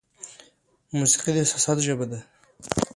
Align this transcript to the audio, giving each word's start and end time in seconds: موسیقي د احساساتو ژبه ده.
موسیقي 0.97 1.31
د 1.33 1.37
احساساتو 1.43 1.85
ژبه 1.87 2.05
ده. 2.11 2.19